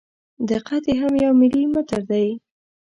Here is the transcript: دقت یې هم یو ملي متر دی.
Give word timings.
دقت 0.51 0.83
یې 0.89 0.95
هم 1.01 1.13
یو 1.23 1.31
ملي 1.41 1.63
متر 1.73 2.01
دی. 2.11 2.27